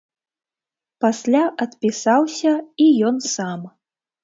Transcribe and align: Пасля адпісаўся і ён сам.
Пасля 1.05 1.43
адпісаўся 1.67 2.51
і 2.87 2.91
ён 3.13 3.23
сам. 3.37 3.71